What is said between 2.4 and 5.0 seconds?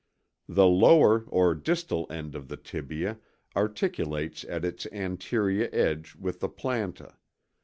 the tibia articulates at its